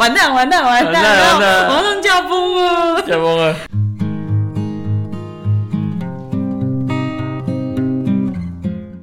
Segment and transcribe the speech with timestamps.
[0.00, 3.02] 完蛋完蛋完蛋，完蛋完蛋马上驾崩了。
[3.02, 3.54] 驾崩了。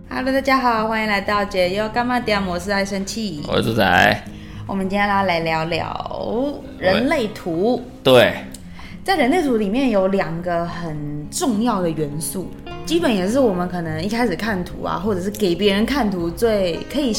[0.10, 2.41] Hello，大家好，欢迎来到解忧干嘛点？
[2.41, 3.44] 模式爱生气。
[3.47, 4.23] 我是猪仔，
[4.65, 7.79] 我们今天要来聊聊人类图。
[8.04, 8.34] 对，
[9.04, 12.50] 在人类图里面有两个很重要的元素，
[12.88, 17.14] 基本也是我们可能一开始看图啊，或者是给别人看图最可以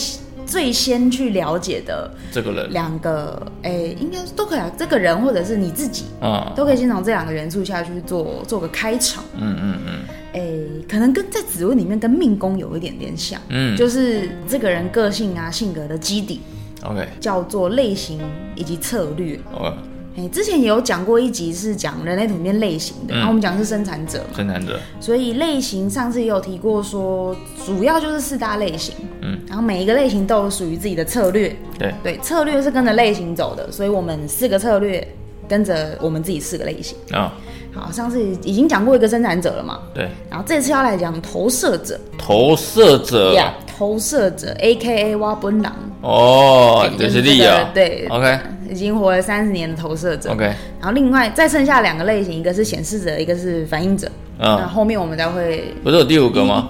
[0.49, 4.73] 最先去了解的这个人，两个，诶、应该都可以啊。
[4.79, 9.23] 这个人或者是你自己，嗯都可以先从这两个元素下去做做个开场。
[9.37, 9.93] 嗯嗯嗯
[10.33, 16.41] 诶、可能跟在紫微里面跟命宫有一点点像，嗯就是这个人个性啊、性格的基底
[16.83, 18.21] ，，OK 叫做类型
[18.55, 19.39] 以及策略。
[19.53, 19.77] OK，
[20.19, 23.19] 哎、之前也有讲过一集是讲人类图里面类型的，嗯。
[23.19, 35.07] 然后我们讲的是生产者嘛，生产者，所以类型上次也有提过说，主要就是四大类型，嗯，然后每一个类型都有属于自己的策略，对，对，策略是跟着类型走的，所以我们四个策略
[35.49, 36.99] 跟着我们自己四个类型。
[37.13, 37.33] 啊，
[37.73, 41.99] 好，上次已经讲过一个生产者了嘛，对，然后这次要来讲投射者。
[42.19, 48.39] 投射者，呀投射者 A K A 挖奔狼，哦，对这是这个利啊，对，OK。
[48.71, 50.31] 已经活了三十年的投射者。
[50.31, 50.45] OK，
[50.79, 54.07] 然后另外再剩下两个类型，一个是显示者，一个是反应者。
[54.39, 54.57] 嗯。
[54.59, 56.69] 那嗯，后面我们再会不是有第五个吗？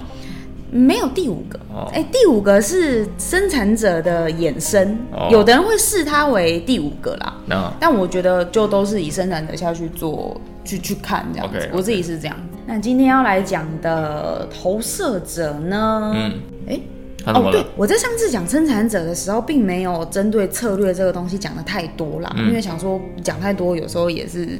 [0.71, 1.91] 没有第五个，哦。
[1.93, 5.27] 哎、第五个是生产者的衍生，哦。
[5.31, 11.69] 有的人会视它为第五个啦，那但我觉得就都是以生产者下去做去去看这样子。
[11.73, 12.37] 我自己是这样。
[12.65, 16.11] 那今天要来讲的投射者呢？
[16.15, 16.33] 嗯，
[16.69, 16.79] 哎、
[17.25, 24.59] 他怎么了？，我在上次讲生产者的时候，并没有针对策略这个东西讲的太多啦，嗯因为想说讲太多，有时候也是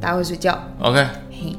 [0.00, 0.58] 大家会睡觉。
[0.80, 1.56] OK，嘿，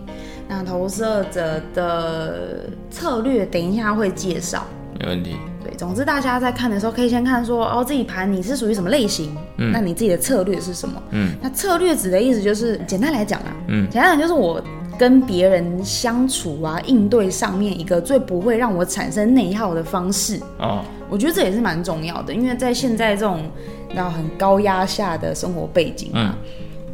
[0.47, 4.65] 那投射者的策略，等一下会介绍。
[4.99, 5.35] 没问题。
[5.63, 11.01] 对，总之大家在看的时候，可以先看说，哦，这一盘你是属于什么类型，嗯那你自己的策略是什么？
[11.11, 14.59] 嗯那策略指的意思就是，简单来讲啊，嗯简单讲就是我
[14.97, 20.39] 跟别人相处啊，应对上面一个最不会让我产生内耗的方式。
[20.59, 23.49] 哦，我觉得这也是蛮重要的，因为在现在这种
[23.95, 26.35] 要很高压下的生活背景啊，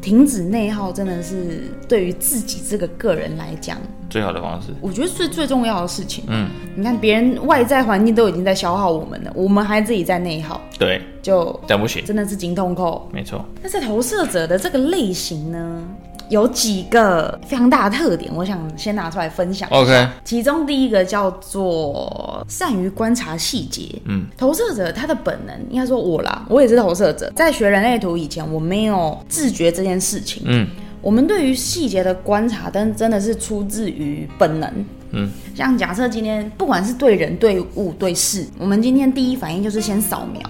[0.01, 3.77] 停止内耗真的是对于自己这个个人来讲，
[4.09, 4.67] 最好的方式。
[4.81, 6.25] 我觉得是最重要的事情。
[6.27, 13.09] 嗯，你看别人外在环境都已经在消耗我们了，我们还自己在内耗，对，就但不行，真的是精痛扣。
[13.13, 13.43] 没错。
[13.61, 15.83] 那在投射者的这个类型呢，
[16.29, 19.69] 有几个非常大的特点，我想先拿出来分享。
[19.69, 23.89] OK，其中第一个叫做善于观察细节。
[24.05, 27.31] 嗯，投射者他的本能，应该说我啦，我也是投射者。
[27.35, 30.43] 在学人类图以前，我没有自觉这件事情。
[30.45, 30.67] 嗯
[31.01, 34.85] 我们对于细节的观察，但真的是出自于本能。
[35.11, 40.41] 嗯，像假设今天不管是对人、对物、对事，我们今天第一反应就是先扫描，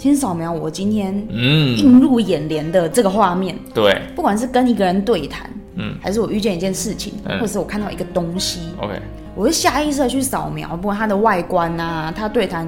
[0.00, 4.00] 先扫描我今天嗯，映入眼帘的这个画面，对。
[4.16, 7.38] 不管是跟一个人对谈，嗯，还是我遇见一件事情，嗯。
[7.38, 8.98] 或者是我看到一个东西，，OK，
[9.34, 12.66] 我会下意识的去扫描，不管它的外观啊，它对谈，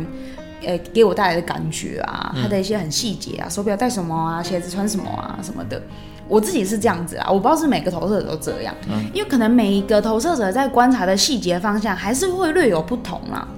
[0.62, 5.80] 呃，给我带来的感觉啊，它的一些很细节啊，手表戴什么啊，鞋子穿什么啊什么的。
[6.28, 8.74] 我自己是这样子啊，我不知道是每个投射者都这样，
[9.14, 13.48] 因为可能每一个投射者在观察的细节方向还是会略有不同啦。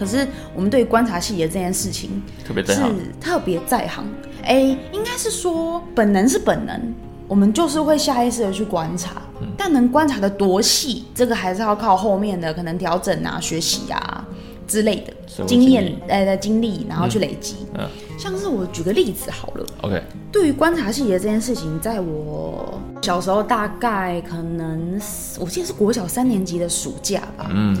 [0.00, 2.98] 可是我们对于观察细节这件事情是特别在行。
[3.20, 4.02] 特别在行。
[4.42, 6.94] 哎、应该是说本能是本能，
[7.28, 14.26] 我们就是会下意识的去观察，嗯但能观察的多细，这个还是要靠后面的可能调整啊、学习啊
[14.66, 17.56] 之类的经验呃的经历，然后去累积。
[17.74, 17.86] 嗯
[18.20, 25.00] 像是我举个例子好了，，OK，对于观察细节这件事情，在我小时候大概可能
[25.38, 27.74] 我记得是国小三年级的暑假吧，嗯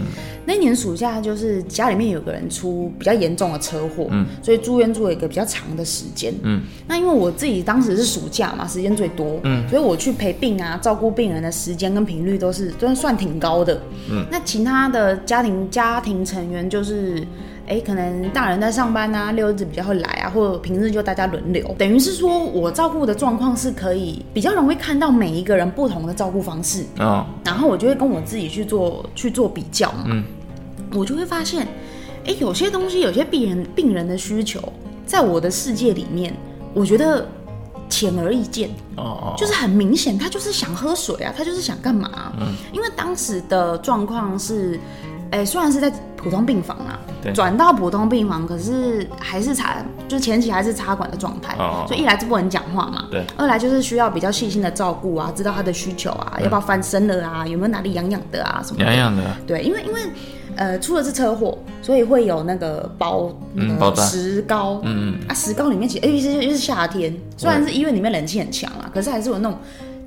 [0.46, 6.32] 那一年暑假就是家里面有个人出比较严重的车祸，嗯所以住院住了一个比较长的时间。
[6.42, 13.78] 嗯，那因为我自己当时是暑假嘛，时间最多，嗯，所以我去陪病啊、照顾病人的时间跟频率都是都算挺高的。
[14.10, 17.22] 嗯，那其他的家庭家庭成员就是。
[17.66, 26.84] 哎，可能大人在上班啊，六日比较会来啊，或者平日就大家轮流，等于是说我照顾的状况是可以比较容易看到每一个人不同的照顾方式。
[26.98, 30.24] 哦，然后我就会跟我自己去做去做比较嘛，嗯。
[30.92, 31.68] 我就会发现，
[32.26, 34.60] 哎，有些东西，有些病人病人的需求，
[35.06, 36.34] 在我的世界里面，
[36.74, 37.24] 我觉得
[37.88, 42.32] 显而易见，哦哦，就是很明显，他就是想喝水啊，他就是想干嘛、啊？
[42.40, 42.48] 嗯。
[42.72, 44.80] 因为当时的状况是，
[45.30, 49.76] 哎，虽然是在普通病房啊对，转到普通病房，可是还是插，
[50.08, 60.00] 就是前期还是插管的状态，哦哦所以一来是不能讲话嘛，对，二来就是需要比较细心的照顾啊，知道他的需求啊，要不要翻身了啊，有没有哪里痒痒的啊什么的痒痒的，对，因为因为
[60.56, 69.58] 呃出的是车祸，所以会有那个包那个嗯包石膏，嗯啊石膏里面其实，尤其是又是夏天，虽然是医院里面冷气很强啊，可是还是有那种，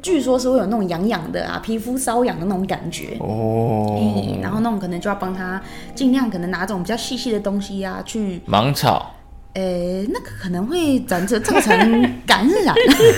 [0.03, 3.17] 据说是会有那种痒痒的啊，皮肤瘙痒的那种感觉。
[3.19, 5.59] 哦，嗯然后那种可能就要帮他
[5.95, 9.15] 尽量可能拿这种比较细细的东西啊，去盲草，
[9.53, 11.71] 呃，那个可能会造成造 成
[12.27, 12.75] 感染。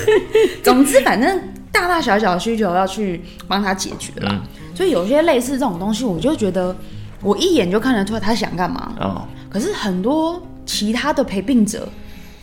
[0.63, 1.41] 总之，反正
[1.71, 4.39] 大大小小的需求要去帮他解决啦。
[4.75, 6.75] 所以有些类似这种东西，我就觉得
[7.23, 8.93] 我一眼就看得出来他想干嘛。
[8.99, 11.87] 哦，可是很多其他的陪病者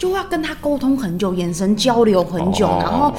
[0.02, 3.14] 就要跟他沟通很久，眼神交流很久，哦然后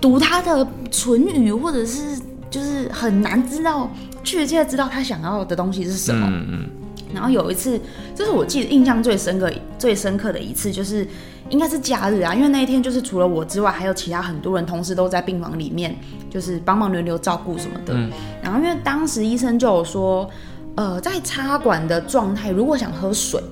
[0.00, 2.16] 读他的唇语，或者是
[2.48, 3.90] 就是很难知道
[4.22, 6.28] 确切知道他想要的东西是什么。
[6.30, 6.70] 嗯嗯，
[7.12, 7.80] 然后有一次，
[8.14, 11.04] 这是我记得印象最深刻、最深刻的一次，就是
[11.48, 15.96] 应该是假日啊，因为那一天就是除了我之外，还有其他很多人同事都在病房里面，
[16.30, 17.92] 就是帮忙轮流照顾什么的。
[18.40, 20.30] 然后因为当时医生就有说，
[20.76, 23.42] 呃，在插管的状态，如果想喝水。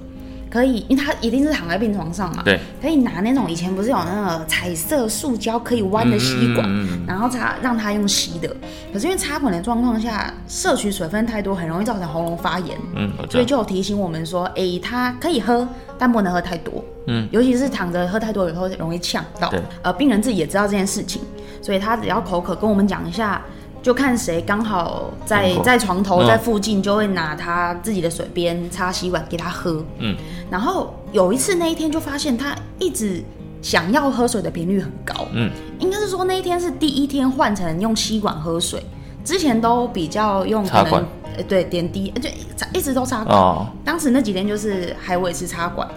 [0.50, 6.68] 可以，因为他一定是躺在病床上嘛，对，可以拿那种以前不是有那个彩色塑胶可以弯的吸管，
[7.06, 8.54] 然后插让他用吸的。
[8.92, 12.76] 可是因为插管的状况下，摄取水分太多，很容易造成喉咙发炎。
[12.94, 15.66] 嗯，所以就有提醒我们说，诶，他可以喝，
[15.98, 16.84] 但不能喝太多。
[17.06, 19.60] 嗯，尤其是躺着喝太多以后容易呛到对。
[19.82, 21.22] 呃，病人自己也知道这件事情，
[21.62, 23.42] 所以他只要口渴跟我们讲一下，
[23.82, 29.84] 就看谁刚好在在床头嗯在附近，就会拿他自己的水边擦吸管给他喝。
[29.98, 30.16] 嗯，
[30.50, 33.22] 然后有一次那一天就发现他一直
[33.62, 35.26] 想要喝水的频率很高。
[35.32, 38.82] 嗯，应该是说那一天是第一天换成用吸管喝水，
[39.24, 41.06] 之前都比较用可能
[41.46, 42.28] 对点滴，呃就
[42.74, 43.36] 一直都插管。
[43.38, 45.88] 哦，当时那几天就是还维持插管。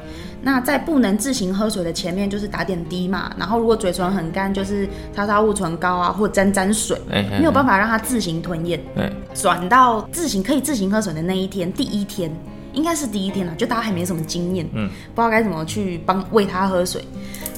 [0.44, 8.80] 那在不能自行喝水的前面就是打点滴嘛，然后如果嘴唇很干，就是擦擦护唇膏啊，或沾沾水，哎，没有办法让他自行吞咽。
[8.96, 12.36] 对，转到自行可以自行喝水的那一天，第一天
[12.74, 17.04] 应该是第一天了，就大家还没什么经验，嗯，不知道该怎么去帮喂他喝水，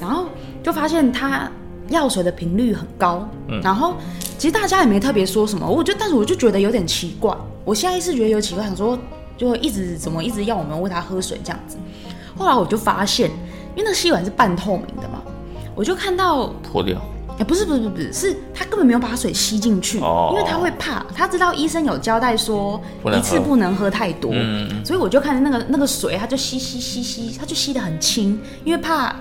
[0.01, 0.25] 然后
[0.61, 1.49] 就发现他
[1.89, 3.61] 药水的频率很高，嗯。
[3.61, 3.95] 然后
[4.37, 7.33] 其实大家也没特别说什么，我就但是我就觉得有点奇怪，
[7.63, 8.99] 我下意识觉得有奇怪，想说
[9.37, 11.77] 就一直怎么一直要我们喂他喝水这样子，
[12.37, 13.29] 后来我就发现，
[13.75, 15.21] 因为那吸管是半透明的嘛，
[15.75, 17.01] 我就看到脱掉，
[17.39, 20.29] 哎、不是不是不是，是他根本没有把水吸进去，哦。
[20.31, 23.89] 因为他会怕，他知道医生有交代说一次不能喝。
[23.93, 24.31] 太多，
[24.83, 29.15] 所以我就看那个那个水，他就吸吸吸吸，他就吸的很轻，因为怕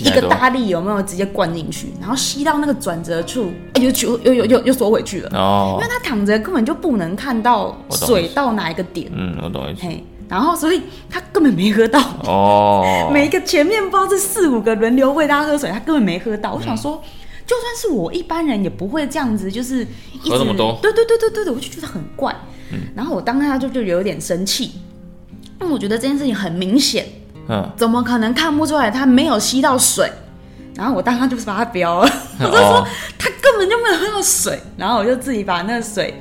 [0.00, 5.78] 一个大力有没有直接灌进去，然后吸到那个转折处，哎又又又又又又缩回去了，哦。
[5.78, 10.80] 因哦为，他躺着根本就不能看到水到哪一个点，嗯，我懂意思，嘿，然后所以
[11.10, 12.00] 他根本没喝到。
[12.24, 16.54] 哦， 每一个前面不知道这四五个轮流喂他喝水，他根本没喝到。
[16.54, 17.02] 我想说，
[17.44, 19.86] 就算是我一般人也不会这样子，就是
[20.22, 20.78] 一直喝那么多。
[20.80, 22.34] 对对对对对对，我就觉得很怪。
[22.94, 24.66] 然后我当下就就有点生气，
[25.60, 27.04] 因为我觉得这件事情很明显，
[27.48, 30.08] 嗯，怎么可能看不出来他没有吸到水？
[30.76, 32.86] 然后我当下就是把他标了， 我就说哦
[33.18, 36.14] 他根本就没有喝到水，然后我就自己把那个水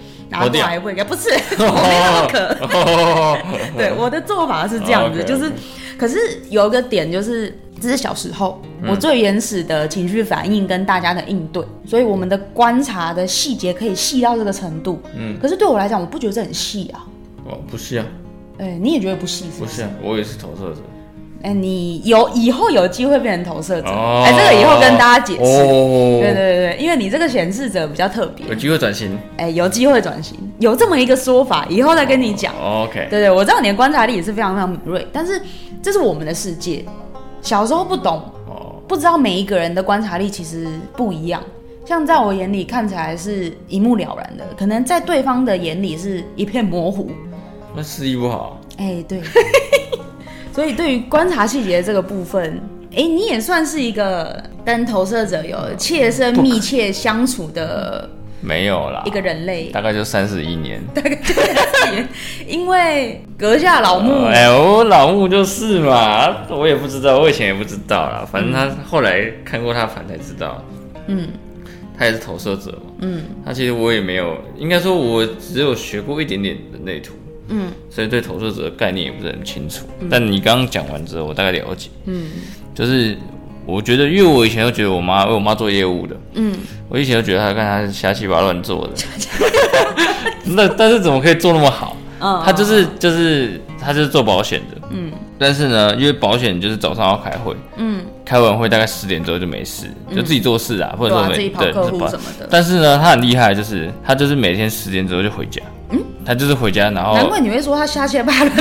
[0.46, 2.40] 拿过来喂给，不是 我没那么渴。
[2.78, 3.38] 哦，
[3.78, 5.52] 对，我的做法是这样子，就是，
[5.98, 6.18] 可是
[6.50, 15.02] 有一个点就是，这是小时候嗯我最原始的情绪反应跟大家的应对，所以我们的观察的细节可以细到这个程度。
[15.16, 17.06] 嗯，可是对我来讲，我不觉得这很细啊。
[17.46, 18.06] 哦，不是啊，
[18.60, 19.72] 哎、你也觉得不细是不是？
[19.72, 20.82] 不是啊，我也是投射者，
[21.42, 25.42] 哎、你有以后有机会变成投射者，哎、哦这个以后跟大家解释。
[25.42, 32.54] 哦，对对对对，因为你这个显示者比较特别，有机会转型哎、有机会转型，有这么一个说法，以后再跟你讲。
[32.61, 35.42] ，OK，对对，我知道你的观察力也是非常非常敏锐，但是
[35.81, 36.85] 这是我们的世界。
[37.42, 41.42] 小时候不懂，哦，不知道每一个人的观察力其实不一样。
[41.85, 47.09] 像在我眼里看起来是一目了然的，可能在对方的眼里是一片模糊。
[47.76, 49.21] 那视力不好，哎，对。
[50.54, 52.61] 所以对于观察细节这个部分，
[52.96, 58.10] 哎，你也算是一个跟投射者有切身密切相处的
[58.42, 59.04] 没有啦。
[59.06, 59.66] 一，个人类。
[59.66, 60.81] 大概就三十一年。
[60.96, 61.18] 大概
[62.48, 68.28] 因为阁下老木，哎，我老木就是嘛，我也不知道，我以前也不知道啦。
[68.30, 70.64] 反正他后来看过他反才知道，
[71.08, 71.28] 嗯。
[71.98, 72.94] 他也是投射者嘛。
[73.02, 73.24] 嗯。
[73.46, 77.14] 他其实我也没有，应该说我只有学过一点点人类图，
[77.50, 77.72] 嗯。
[77.90, 79.86] 所以对投射者的概念也不是很清楚。
[80.10, 82.28] 但你刚刚讲完之后，我大概了解，嗯
[82.80, 83.18] 就是
[83.66, 86.56] 我觉得，因为我以前都觉得我妈，因为我妈做业务的，嗯，
[86.88, 88.94] 我以前都觉得她看她瞎七八乱做的，
[90.56, 91.98] 那但是怎么可以做那么好？
[92.21, 92.42] 嗯。
[92.45, 95.12] 她就是就是她就是做保险的，嗯。
[95.38, 102.48] 但是呢，因为保险就是早上要开会，嗯，开完会大概十点之后就没事，就自己做事啊，或者说没自己跑客户什么的。
[102.50, 108.52] 但是呢，她很厉害，就是她就是每天十点之后就回家，嗯，她就是回家，然后难怪你会说她瞎切巴人。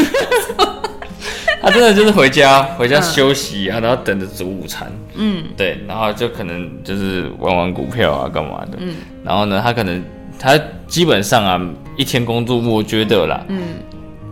[1.60, 4.90] 他 真的就是回家回家休息啊，然后等着煮午餐。
[5.14, 8.78] 嗯，对，然后就可能就是玩玩股票啊，干嘛的。
[8.78, 10.02] 嗯，然后呢，他可能
[10.38, 11.60] 他基本上啊，
[11.96, 13.60] 一天工作，我觉得啦，嗯，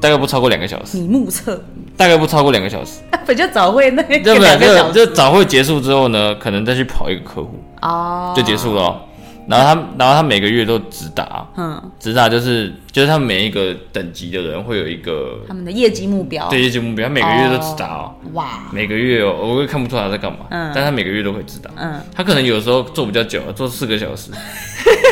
[0.00, 1.60] 大概不超过两个小时，你目测，
[1.96, 3.00] 大概不超过两个小时。
[3.26, 4.92] 不就早会那对不对？
[4.92, 9.00] 就就早会结束之后呢，可能再去跑一个客户，哦，就结束了哦。
[9.48, 20.72] 然后他，然后他每个月都直达，嗯，直达就是就是他们每一个等级的人会有一个他们的业绩目标，对业绩目标，他每个月都直达哦，哇，每个月哦，我也看不出他在干嘛，嗯。
[20.74, 24.30] 但他每个月都会直达，嗯，他可能有时候做比较久，做四个小时，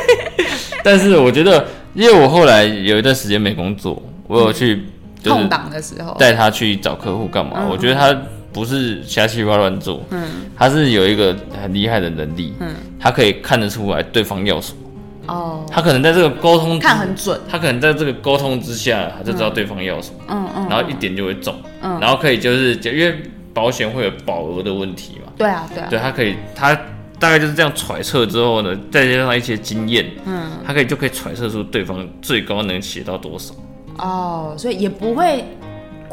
[0.83, 4.85] 但是我觉得，因为我后来有一段时间没工作，我有去
[5.23, 7.69] 就是空档的时候，带他去找客户干嘛，嗯。
[7.71, 8.13] 我觉得他
[8.55, 10.23] 不是瞎七八乱做，嗯。
[10.57, 14.79] 他是有一个很厉害的能力，嗯，他可以看得出来对方要什么。
[15.27, 21.99] 哦，他可能在这个沟通看很准，他可能在这个沟通之下，他就知道对方要什么，嗯嗯，然后一点就会中，嗯。
[22.01, 23.15] 然后可以就是因为
[23.53, 26.75] 保险会有保额的问题嘛，对啊对啊，对他可以他
[27.19, 30.51] 大概就是这样揣测之后呢，再加上一些经验，嗯。
[30.67, 33.55] 他可以就可以揣测出对方最高能写到多少，
[33.99, 35.45] 哦，所以也不会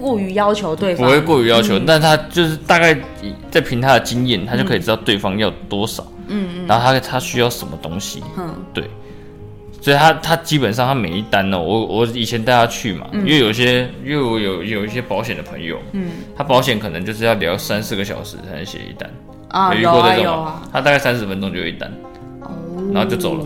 [0.01, 1.83] 过于要求对方，不会过于要求，嗯。
[1.85, 2.97] 但他就是大概
[3.51, 6.67] 在凭他的经验，他就可以知道对方要多少，嗯嗯。
[6.67, 8.53] 然后他他需要什么东西，嗯。
[8.73, 8.83] 对，
[9.79, 16.09] 所以他他基本上他每一单呢、我我以前带他去嘛，因为有些因为我有有一些保险的朋友，嗯。
[16.35, 19.09] 他保险可能就是要聊三四个小时才能写一单，
[19.49, 21.91] 啊，有遇过这种他大概三十分钟就有一单，
[22.41, 22.49] 哦，
[22.93, 23.45] 然后就走了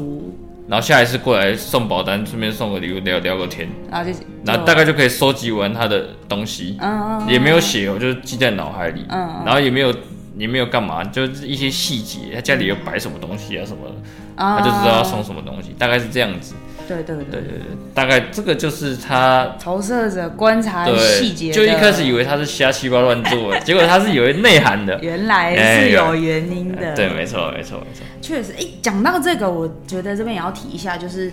[0.67, 9.43] 然后下一次过来送保单，顺便送个礼物聊聊个天，然后就然后大概就可以收集完他的东西，嗯嗯也没有写我，就是记在脑海里，嗯嗯。
[9.45, 9.93] 然后也没有
[10.37, 16.55] 也没有干嘛，就是一些细节，他家里有摆什么东西啊什么的，啊，他就知道要送什么东西，大概是这样子。
[16.87, 17.61] 对对对对
[17.93, 24.99] 大概这个就是他投射者观察细节就一开始以为他是瞎七八乱做的， 结果他是有内涵的。
[25.01, 28.05] 原来是有原因的，对，没错，没错，没错。
[28.21, 31.29] 确实，哎，讲到这个，我觉得这边也要提一下，就是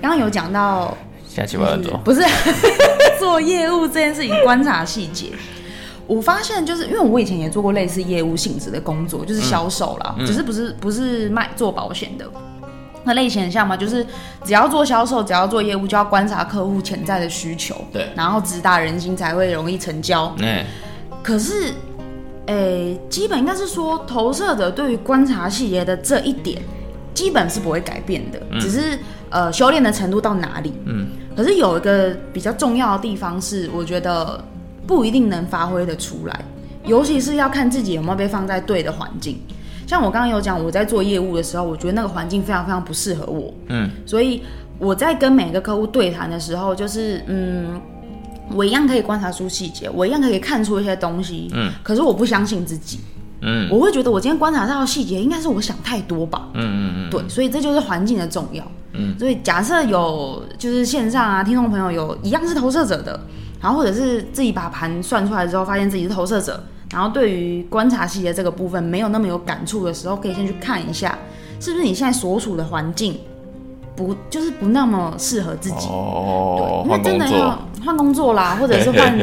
[0.00, 0.96] 刚刚有讲到
[1.28, 2.22] 瞎七八乱做，不是
[3.18, 5.26] 做业务这件事情，观察细节。
[6.06, 12.24] 我发现就是因为我以前也做过类似业务性质的工作，就是销售啦，嗯只是不是不是卖做保险的。
[13.06, 14.04] 那类型很像嘛，就是
[14.44, 20.34] 只要做销售，只要做业务，就要观察客户潜在的需求，对然后直达人心才会容易成交。
[20.40, 20.66] 哎，
[21.22, 21.72] 可是，
[22.46, 26.60] 诶、基本应该是说，投射者对于观察细节的这一点，
[27.14, 28.98] 基本是不会改变的，只是
[29.30, 30.72] 呃修炼的程度到哪里。
[30.84, 34.44] 嗯，可是有一个比较重要的地方是，我觉得
[34.84, 36.44] 不一定能发挥的出来，
[36.84, 39.40] 尤其是要看自己有没有被放在对的环境。
[39.86, 44.42] 像我刚刚有讲，我在做业务的时候，我觉得那个环境非常非常不适合我，嗯，所以
[44.78, 47.80] 我在跟每个客户对谈的时候，就是嗯，
[48.52, 52.98] 我一样可以观察出细节，我一样可以看出一些东西，嗯，可是我不相信自己，
[53.42, 53.68] 嗯。
[53.70, 58.64] 我会觉得我今天观察到的细节应该是我想太多吧，嗯嗯嗯，对，所以这就是环境的重要。
[58.92, 63.20] 嗯，所以假设有就是线上啊，听众朋友有一样是投射者的，
[63.60, 66.62] 然后或者是自己把盘算出来之后，发现自己是投射者，
[66.92, 71.18] 然后对于观察细节这个部分没有那么有感触的时候，可以先去看一下，
[71.60, 73.18] 是不是你现在所处的环境
[73.96, 75.86] 不就是不那么适合自己。
[75.88, 79.18] 哦，对，因为真的要，换工作啦，或者是换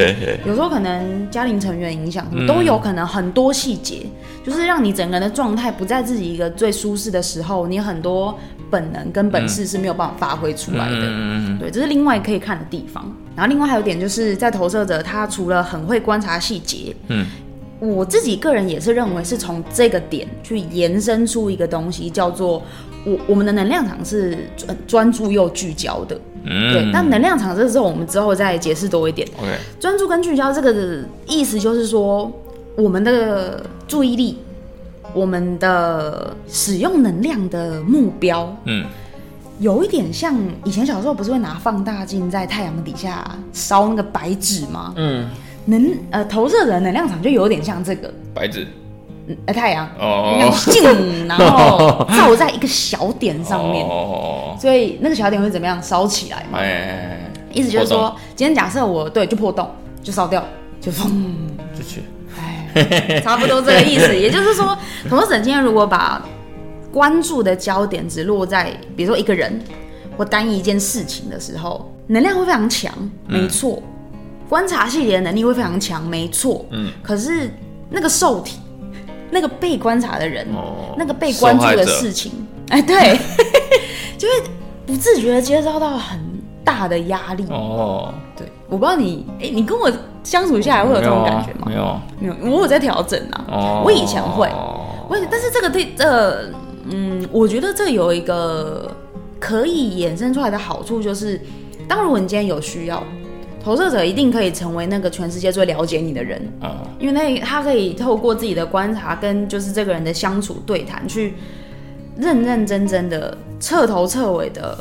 [0.46, 4.05] 有时候可能家庭成员影响，嗯都有可能很多细节，
[4.43, 8.38] 就是让你整个人的状态不在自己一个最舒适的时候，你很多
[8.70, 10.98] 本能跟本事是没有办法发挥出来的。
[11.00, 13.05] 嗯嗯对，这是另外可以看的地方。
[13.36, 17.25] 然后另外还有一点就是在投射者，他除了很会观察细节，嗯，
[17.90, 22.63] 我自己个人也是认为是从这个点去延伸出一个东西，叫做
[23.06, 26.20] 我我们的能量场是专专注又聚焦的。
[26.46, 29.28] 嗯，对，但能量场这个时候我们之后再解释多一点。
[29.38, 29.50] OK，
[29.80, 32.32] 专注跟聚焦这个的意思就是说，
[32.75, 34.38] 我们的注意力，
[35.13, 38.86] 我们的使用能量的目标，嗯
[39.60, 40.36] 有一点像
[40.66, 43.24] 以前小时候不是会拿放大镜在太阳底下
[43.54, 44.94] 烧那个白纸吗？
[44.98, 45.30] 嗯，
[45.65, 48.67] 能呃投射的能量场就有点像这个，白纸
[49.27, 56.60] 嗯呃太阳，那哦个 镜，然后照在一个小点上面，哦，所以那个小点会怎么样烧起来嘛？
[56.60, 57.20] 哎，
[57.53, 59.70] 意思就是说，今天假设我对就破洞
[60.01, 60.43] 就烧掉，
[60.82, 61.10] 就砰。
[61.75, 62.03] 就去，
[62.38, 64.13] 哎， 差不多这个意思。
[64.13, 64.77] 也就是说，
[65.10, 66.22] 投射者今天如果把
[66.91, 69.60] 关注的焦点只落在比如说一个人
[70.17, 72.93] 或单一一件事情的时候，能量会非常强，
[73.25, 73.82] 没错。
[74.53, 76.63] 观察细节的能力会非常强，没错。
[76.69, 77.50] 嗯，可是
[77.89, 78.60] 那个受体，
[79.31, 82.31] 那个被观察的人，哦那个被关注的事情，
[82.69, 83.17] 哎，对，
[84.15, 84.33] 就会
[84.86, 86.19] 不自觉的接受到很
[86.63, 87.43] 大的压力。
[87.50, 89.91] 哦，对，我不知道你，哎、你跟我
[90.24, 91.65] 相处下来会有这种感觉吗？
[91.65, 93.45] 没有啊，没有，我有在调整啊。
[93.50, 94.79] 哦，我以前会哦
[95.10, 96.51] 我也但是这个对这，
[96.91, 98.91] 嗯，我觉得这有一个
[99.39, 101.41] 可以衍生出来的好处，就是
[101.88, 103.03] 当如果你今天有需要，
[103.63, 111.36] 投射者一定可以成为那个全世界最了解你的人，啊，因为那他可以透过自己的观察跟就是这个人的相处对谈，去
[112.17, 114.77] 认认真真的彻头彻尾的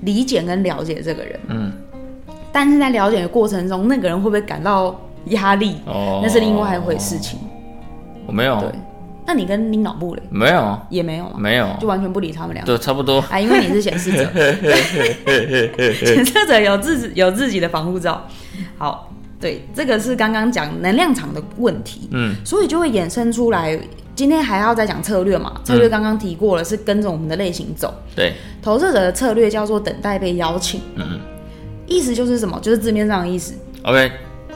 [0.00, 1.40] 理解跟了解这个人。
[1.46, 1.72] 嗯，
[2.50, 7.38] 但是在了解的过程中，那个人会不会感到压力，哦，那是另外一回事情。
[8.26, 8.58] 我没有。
[8.58, 8.70] 对，，
[9.26, 11.32] 那你跟领导部嘞没有，也没有吗？
[11.38, 12.64] 没有，就完全不理他们俩。
[12.64, 14.24] 对，差不多，啊，因为你是显示者，
[15.94, 18.26] 显示者有自己有自己的防护罩。
[18.76, 23.78] 好，对，这个是刚刚讲能量场的问题，嗯，所以就会衍生出来。
[24.14, 25.60] 今天还要再讲策略嘛？
[25.64, 27.92] 策略刚刚提过了，是跟着我们的类型走。
[28.14, 31.18] 对，投射者的策略叫做等待被邀请，嗯
[31.86, 32.56] 意思就是什么？
[32.60, 33.54] 就是字面上的意思。
[33.82, 34.12] ，OK，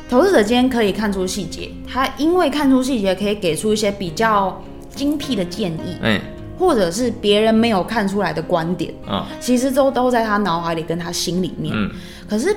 [0.08, 4.58] 投资者今天可以看出细节，他因为看出细节，可以给出一些比较
[4.94, 6.18] 精辟的建议，哎，
[6.58, 8.92] 或者是别人没有看出来的观点。
[9.06, 11.74] 嗯其实都都在他脑海里跟他心里面。
[11.76, 11.90] 嗯，
[12.26, 12.56] 可是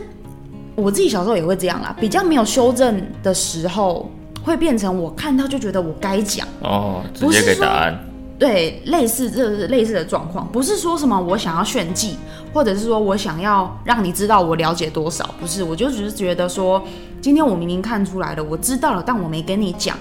[0.75, 4.09] 我自己小时候也会这样啦，比较没有修正的时候，
[4.41, 7.99] 会变成我看到就觉得我该讲，哦，直接给答案，
[8.41, 12.17] 对，类似这是类似的状况，不是说什么我想要炫技，
[12.51, 16.81] 或者是说我想要让你知道我了解多少，不是，我就只是觉得说，
[17.21, 19.95] 今天我明明看出来了，我知道了，但我没跟你讲，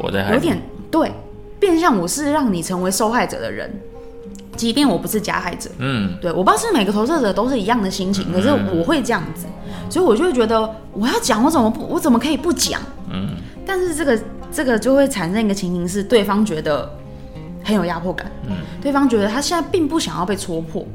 [0.00, 1.10] 我的有点对，
[1.58, 3.68] 变相我是让你成为受害者的人，
[4.54, 5.68] 即便我不是加害者。
[5.78, 9.46] 嗯，对，我不知道是每个投射者都是一样的心情，可是我会这样子，
[9.90, 12.80] 所以我就会觉得我要讲，我怎么不，我怎么可以不讲？
[13.10, 13.30] 嗯，
[13.66, 14.20] 但是这个
[14.52, 16.88] 这个就会产生一个情形是，对方觉得
[17.66, 20.86] 很有压迫感，嗯，对方觉得他现在并不想要被戳破，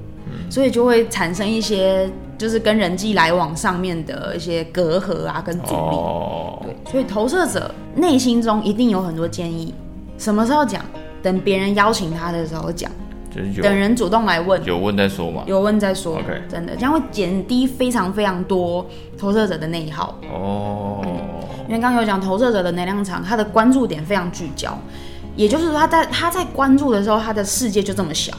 [0.49, 5.95] 所以就会产生一些就是跟人际来往上面的一些隔阂啊，跟阻力。
[5.97, 9.73] 哦，对，所以投射者内心中一定有很多建议，
[10.17, 10.81] 什么时候讲？
[11.21, 12.89] 等别人邀请他的时候讲，
[13.29, 16.15] 就是等人主动来问，有问再说嘛，有问再说。
[16.15, 18.83] OK 真的这样会减低非常非常多
[19.19, 20.17] 投射者的内耗。
[20.33, 20.99] 哦，
[21.67, 24.75] 因为刚刚有讲投射者的能量场，他的关注点非常聚焦，
[25.35, 28.33] 也就是说他在他在关注的时候，他的世界就这么小。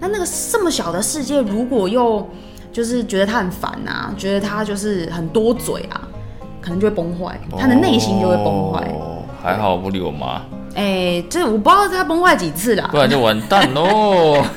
[0.00, 2.28] 那那个这么小的世界，如果又
[2.72, 6.00] 就是觉得他很烦啊，觉得他就是很多嘴啊，
[6.60, 8.80] 可能就会崩坏，他的内心就会崩坏。
[8.92, 10.42] 哦，还好不理我妈，
[10.74, 14.42] 哎、这我不知道他崩坏几次啦不，然就完蛋喽。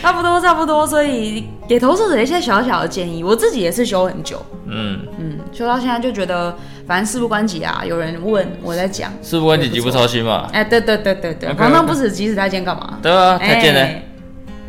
[0.00, 10.48] 差不多差不多，所以给投射者一些小小的建议，我自己也是修很久，嗯，嗯，修到现在就觉得反正事不关己啊，有人问我在讲，事不关己，急不操心嘛。
[10.52, 12.98] 哎、对对对对对皇上不死，急死太监干嘛？
[13.02, 13.80] 对啊，太监呢？
[13.80, 14.02] 哎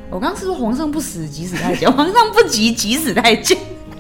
[0.10, 3.58] 我刚刚是说皇上不死，急死太监， 皇上不急，急死太监。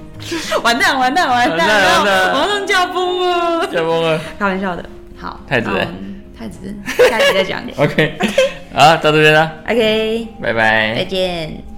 [0.63, 4.19] 完蛋完蛋完蛋，皇上驾崩了，驾崩了。
[4.39, 4.83] 开玩笑的。
[5.17, 6.73] 好，太子嗯太子，
[7.09, 7.61] 下集再讲。
[7.77, 8.17] OK，
[8.73, 11.03] 好，到这边了，OK，拜拜再。
[11.03, 11.76] 见。